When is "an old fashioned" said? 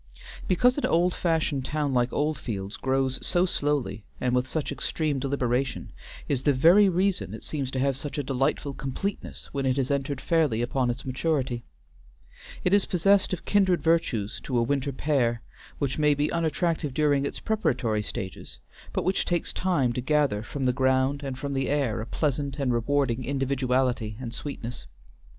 0.79-1.63